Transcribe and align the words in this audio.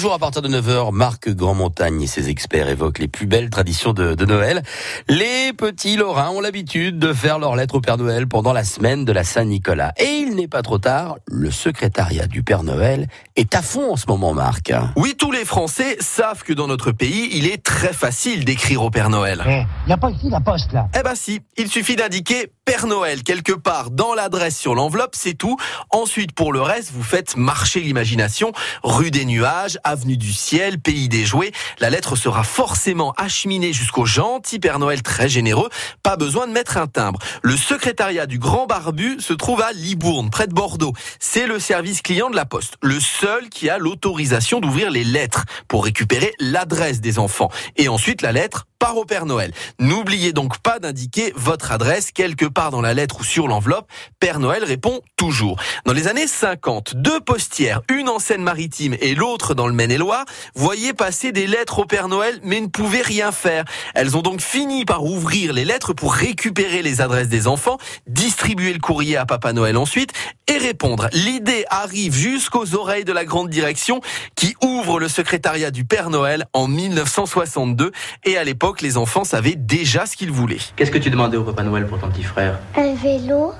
jours 0.00 0.14
à 0.14 0.18
partir 0.18 0.40
de 0.40 0.48
9h, 0.48 0.94
Marc 0.94 1.28
Grandmontagne 1.28 2.00
et 2.00 2.06
ses 2.06 2.30
experts 2.30 2.70
évoquent 2.70 3.00
les 3.00 3.08
plus 3.08 3.26
belles 3.26 3.50
traditions 3.50 3.92
de, 3.92 4.14
de 4.14 4.24
Noël. 4.24 4.62
Les 5.08 5.52
petits 5.52 5.96
Lorrains 5.98 6.30
ont 6.30 6.40
l'habitude 6.40 6.98
de 6.98 7.12
faire 7.12 7.38
leur 7.38 7.54
lettre 7.54 7.74
au 7.74 7.80
Père 7.82 7.98
Noël 7.98 8.26
pendant 8.26 8.54
la 8.54 8.64
semaine 8.64 9.04
de 9.04 9.12
la 9.12 9.24
Saint-Nicolas. 9.24 9.92
Et 9.98 10.06
il 10.06 10.36
n'est 10.36 10.48
pas 10.48 10.62
trop 10.62 10.78
tard, 10.78 11.18
le 11.26 11.50
secrétariat 11.50 12.26
du 12.26 12.42
Père 12.42 12.62
Noël 12.62 13.08
est 13.36 13.54
à 13.54 13.60
fond 13.60 13.92
en 13.92 13.96
ce 13.96 14.06
moment, 14.08 14.32
Marc. 14.32 14.72
Oui, 14.96 15.16
tous 15.18 15.32
les 15.32 15.44
Français 15.44 15.98
savent 16.00 16.44
que 16.44 16.54
dans 16.54 16.66
notre 16.66 16.92
pays, 16.92 17.28
il 17.32 17.46
est 17.46 17.62
très 17.62 17.92
facile 17.92 18.46
d'écrire 18.46 18.82
au 18.82 18.88
Père 18.88 19.10
Noël. 19.10 19.42
Il 19.46 19.66
n'y 19.88 19.92
a 19.92 19.98
pas 19.98 20.08
ici 20.08 20.30
la 20.30 20.40
poste 20.40 20.72
là. 20.72 20.88
Eh 20.98 21.02
ben 21.02 21.14
si, 21.14 21.40
il 21.58 21.68
suffit 21.68 21.96
d'indiquer 21.96 22.50
Père 22.70 22.86
Noël 22.86 23.24
quelque 23.24 23.50
part 23.50 23.90
dans 23.90 24.14
l'adresse 24.14 24.56
sur 24.56 24.76
l'enveloppe, 24.76 25.16
c'est 25.16 25.34
tout. 25.34 25.56
Ensuite, 25.90 26.30
pour 26.30 26.52
le 26.52 26.62
reste, 26.62 26.92
vous 26.92 27.02
faites 27.02 27.36
marcher 27.36 27.80
l'imagination. 27.80 28.52
Rue 28.84 29.10
des 29.10 29.24
Nuages, 29.24 29.76
Avenue 29.82 30.16
du 30.16 30.32
Ciel, 30.32 30.78
Pays 30.78 31.08
des 31.08 31.24
Jouets. 31.24 31.50
La 31.80 31.90
lettre 31.90 32.14
sera 32.14 32.44
forcément 32.44 33.12
acheminée 33.16 33.72
jusqu'au 33.72 34.04
gentil 34.04 34.60
Père 34.60 34.78
Noël 34.78 35.02
très 35.02 35.28
généreux. 35.28 35.68
Pas 36.04 36.16
besoin 36.16 36.46
de 36.46 36.52
mettre 36.52 36.76
un 36.76 36.86
timbre. 36.86 37.18
Le 37.42 37.56
secrétariat 37.56 38.26
du 38.26 38.38
Grand 38.38 38.66
Barbu 38.66 39.16
se 39.18 39.32
trouve 39.32 39.62
à 39.62 39.72
Libourne, 39.72 40.30
près 40.30 40.46
de 40.46 40.54
Bordeaux. 40.54 40.92
C'est 41.18 41.48
le 41.48 41.58
service 41.58 42.02
client 42.02 42.30
de 42.30 42.36
la 42.36 42.44
Poste. 42.44 42.74
Le 42.82 43.00
seul 43.00 43.48
qui 43.48 43.68
a 43.68 43.78
l'autorisation 43.78 44.60
d'ouvrir 44.60 44.92
les 44.92 45.02
lettres 45.02 45.44
pour 45.66 45.82
récupérer 45.82 46.32
l'adresse 46.38 47.00
des 47.00 47.18
enfants. 47.18 47.50
Et 47.74 47.88
ensuite, 47.88 48.22
la 48.22 48.30
lettre 48.30 48.68
part 48.80 48.96
au 48.96 49.04
Père 49.04 49.26
Noël. 49.26 49.52
N'oubliez 49.78 50.32
donc 50.32 50.58
pas 50.58 50.78
d'indiquer 50.78 51.32
votre 51.36 51.70
adresse 51.70 52.10
quelque 52.12 52.46
part 52.46 52.70
dans 52.70 52.80
la 52.80 52.94
lettre 52.94 53.20
ou 53.20 53.24
sur 53.24 53.46
l'enveloppe. 53.46 53.86
Père 54.18 54.40
Noël 54.40 54.64
répond 54.64 55.02
toujours. 55.16 55.60
Dans 55.84 55.92
les 55.92 56.08
années 56.08 56.26
50, 56.26 56.96
deux 56.96 57.20
postières, 57.20 57.82
une 57.90 58.08
en 58.08 58.18
Seine-Maritime 58.18 58.96
et 59.00 59.14
l'autre 59.14 59.54
dans 59.54 59.66
le 59.66 59.74
Maine-et-Loire, 59.74 60.24
voyaient 60.54 60.94
passer 60.94 61.30
des 61.30 61.46
lettres 61.46 61.80
au 61.80 61.84
Père 61.84 62.08
Noël 62.08 62.40
mais 62.42 62.60
ne 62.60 62.68
pouvaient 62.68 63.02
rien 63.02 63.32
faire. 63.32 63.64
Elles 63.94 64.16
ont 64.16 64.22
donc 64.22 64.40
fini 64.40 64.86
par 64.86 65.04
ouvrir 65.04 65.52
les 65.52 65.66
lettres 65.66 65.92
pour 65.92 66.14
récupérer 66.14 66.82
les 66.82 67.02
adresses 67.02 67.28
des 67.28 67.46
enfants, 67.46 67.76
distribuer 68.06 68.72
le 68.72 68.80
courrier 68.80 69.18
à 69.18 69.26
Papa 69.26 69.52
Noël 69.52 69.76
ensuite 69.76 70.12
et 70.48 70.56
répondre. 70.56 71.08
L'idée 71.12 71.66
arrive 71.68 72.14
jusqu'aux 72.14 72.74
oreilles 72.74 73.04
de 73.04 73.12
la 73.12 73.26
grande 73.26 73.50
direction 73.50 74.00
qui 74.36 74.54
ouvre 74.62 74.98
le 74.98 75.08
secrétariat 75.08 75.70
du 75.70 75.84
Père 75.84 76.08
Noël 76.08 76.46
en 76.54 76.66
1962 76.66 77.92
et 78.24 78.38
à 78.38 78.44
l'époque 78.44 78.69
les 78.80 78.96
enfants 78.96 79.24
savaient 79.24 79.56
déjà 79.56 80.06
ce 80.06 80.16
qu'ils 80.16 80.30
voulaient. 80.30 80.58
Qu'est-ce 80.76 80.90
que 80.90 80.98
tu 80.98 81.10
demandais 81.10 81.36
au 81.36 81.42
Papa 81.44 81.62
Noël 81.62 81.86
pour 81.86 81.98
ton 81.98 82.08
petit 82.08 82.22
frère? 82.24 82.58
Un 82.76 82.94
vélo 82.94 83.52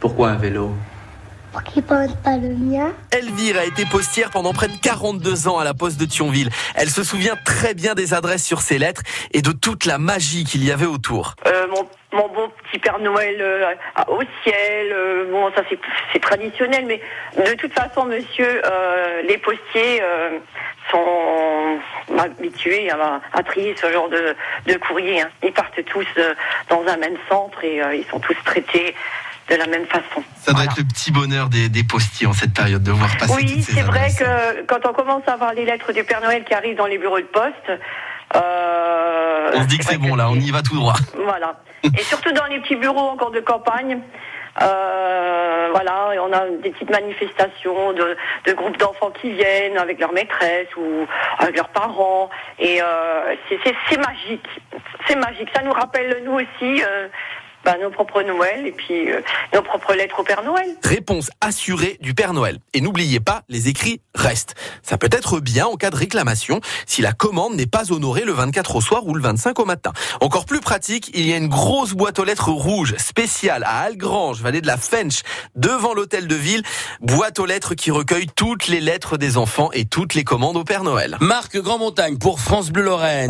Pourquoi 0.00 0.30
un 0.30 0.36
vélo? 0.36 0.74
Pour 1.52 1.62
qu'il 1.64 1.82
pense 1.82 2.10
pas 2.24 2.38
le 2.38 2.48
mien. 2.56 2.92
Elvire 3.10 3.58
a 3.58 3.66
été 3.66 3.84
postière 3.84 4.30
pendant 4.30 4.54
près 4.54 4.68
de 4.68 4.76
42 4.82 5.48
ans 5.48 5.58
à 5.58 5.64
la 5.64 5.74
poste 5.74 6.00
de 6.00 6.06
Thionville. 6.06 6.48
Elle 6.74 6.88
se 6.88 7.04
souvient 7.04 7.36
très 7.44 7.74
bien 7.74 7.92
des 7.94 8.14
adresses 8.14 8.44
sur 8.46 8.62
ses 8.62 8.78
lettres 8.78 9.02
et 9.32 9.42
de 9.42 9.52
toute 9.52 9.84
la 9.84 9.98
magie 9.98 10.44
qu'il 10.44 10.64
y 10.64 10.70
avait 10.72 10.86
autour. 10.86 11.34
Euh, 11.46 11.66
mon, 11.68 12.18
mon 12.18 12.28
bon 12.34 12.48
petit 12.70 12.78
Père 12.78 12.98
Noël 13.00 13.36
euh, 13.42 13.66
au 14.08 14.22
ciel, 14.42 14.92
euh, 14.92 15.30
bon 15.30 15.50
ça 15.54 15.62
c'est- 15.68 15.78
c'est 16.14 16.20
traditionnel, 16.20 16.86
mais 16.86 17.02
de 17.36 17.52
toute 17.58 17.74
façon, 17.74 18.06
monsieur, 18.06 18.62
euh, 18.64 19.20
les 19.28 19.36
postiers 19.36 20.00
euh, 20.02 20.38
sont 20.92 21.78
habitués 22.18 22.90
à, 22.90 23.20
à 23.32 23.42
trier 23.42 23.74
ce 23.80 23.90
genre 23.92 24.08
de, 24.08 24.36
de 24.66 24.74
courrier. 24.78 25.22
hein. 25.22 25.28
Ils 25.42 25.52
partent 25.52 25.84
tous 25.86 26.06
euh, 26.18 26.34
dans 26.68 26.82
un 26.86 26.96
même 26.98 27.16
centre 27.28 27.64
et 27.64 27.82
euh, 27.82 27.94
ils 27.96 28.04
sont 28.06 28.20
tous 28.20 28.36
traités 28.44 28.94
de 29.50 29.56
la 29.56 29.66
même 29.66 29.86
façon. 29.86 30.22
Ça 30.36 30.52
doit 30.52 30.60
Voilà. 30.62 30.70
être 30.70 30.78
le 30.78 30.84
petit 30.84 31.10
bonheur 31.10 31.48
des, 31.48 31.68
des 31.68 31.82
postiers 31.84 32.26
en 32.28 32.32
cette 32.32 32.54
période 32.54 32.82
de 32.82 32.92
voir 32.92 33.10
passer 33.16 33.32
toutes 33.32 33.42
Oui, 33.42 33.62
ces 33.62 33.72
c'est 33.72 33.82
vrai 33.82 34.08
que 34.16 34.62
quand 34.66 34.86
on 34.88 34.92
commence 34.92 35.26
à 35.26 35.36
voir 35.36 35.52
les 35.54 35.64
lettres 35.64 35.92
du 35.92 36.04
Père 36.04 36.20
Noël 36.20 36.44
qui 36.44 36.54
arrivent 36.54 36.76
dans 36.76 36.86
les 36.86 36.98
bureaux 36.98 37.18
de 37.20 37.24
poste, 37.24 37.72
euh, 38.36 39.50
On 39.54 39.62
se 39.62 39.66
dit 39.66 39.78
que 39.78 39.84
c'est 39.84 39.98
bon 39.98 40.14
là, 40.14 40.30
on 40.30 40.36
y 40.36 40.50
va 40.50 40.62
tout 40.62 40.76
droit. 40.76 40.94
Voilà. 41.24 41.60
Et 41.98 42.02
surtout 42.04 42.32
dans 42.32 42.46
les 42.46 42.60
petits 42.60 42.76
bureaux 42.76 43.08
encore 43.10 43.30
de 43.32 43.40
campagne. 43.40 43.98
Euh, 44.60 45.68
voilà, 45.72 46.10
on 46.22 46.32
a 46.32 46.46
des 46.62 46.70
petites 46.70 46.90
manifestations 46.90 47.92
de, 47.92 48.16
de 48.46 48.52
groupes 48.52 48.76
d'enfants 48.76 49.10
qui 49.10 49.30
viennent 49.30 49.78
avec 49.78 49.98
leurs 49.98 50.12
maîtresses 50.12 50.74
ou 50.76 51.06
avec 51.38 51.56
leurs 51.56 51.70
parents. 51.70 52.28
Et 52.58 52.82
euh, 52.82 53.34
c'est 53.48 53.96
magique. 53.96 54.48
C'est 55.06 55.16
magique. 55.16 55.48
Ça 55.54 55.62
nous 55.62 55.72
rappelle, 55.72 56.22
nous 56.24 56.34
aussi, 56.34 56.82
euh, 56.82 57.08
bah, 57.64 57.76
nos 57.80 57.90
propres 57.90 58.22
Noël 58.22 58.66
et 58.66 58.72
puis 58.72 59.10
euh, 59.10 59.20
nos 59.54 59.62
propres 59.62 59.94
lettres 59.94 60.20
au 60.20 60.24
Père 60.24 60.42
Noël. 60.42 60.66
Réponse 60.82 61.30
assurée 61.40 61.98
du 62.00 62.14
Père 62.14 62.32
Noël. 62.32 62.58
Et 62.74 62.80
n'oubliez 62.80 63.20
pas, 63.20 63.42
les 63.48 63.68
écrits 63.68 64.00
restent. 64.14 64.54
Ça 64.82 64.98
peut 64.98 65.08
être 65.12 65.40
bien 65.40 65.66
en 65.66 65.76
cas 65.76 65.90
de 65.90 65.96
réclamation 65.96 66.60
si 66.86 67.02
la 67.02 67.12
commande 67.12 67.54
n'est 67.54 67.66
pas 67.66 67.92
honorée 67.92 68.24
le 68.24 68.32
24 68.32 68.76
au 68.76 68.80
soir 68.80 69.06
ou 69.06 69.14
le 69.14 69.22
25 69.22 69.58
au 69.60 69.64
matin. 69.64 69.92
Encore 70.20 70.44
plus 70.44 70.60
pratique, 70.60 71.10
il 71.14 71.26
y 71.26 71.32
a 71.32 71.36
une 71.36 71.48
grosse 71.48 71.92
boîte 71.92 72.18
aux 72.18 72.24
lettres 72.24 72.50
rouge 72.50 72.94
spéciale 72.98 73.64
à 73.64 73.80
Algrange, 73.80 74.40
vallée 74.40 74.60
de 74.60 74.66
la 74.66 74.76
Fench, 74.76 75.22
devant 75.54 75.94
l'hôtel 75.94 76.26
de 76.26 76.34
ville. 76.34 76.62
Boîte 77.00 77.38
aux 77.38 77.46
lettres 77.46 77.74
qui 77.74 77.90
recueille 77.90 78.26
toutes 78.34 78.68
les 78.68 78.80
lettres 78.80 79.16
des 79.16 79.36
enfants 79.36 79.70
et 79.72 79.84
toutes 79.84 80.14
les 80.14 80.24
commandes 80.24 80.56
au 80.56 80.64
Père 80.64 80.84
Noël. 80.84 81.16
Marc 81.20 81.56
Grandmontagne 81.56 82.18
pour 82.18 82.40
France 82.40 82.70
Bleu 82.70 82.82
Lorraine. 82.82 83.12